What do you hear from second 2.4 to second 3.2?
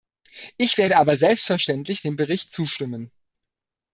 zustimmen.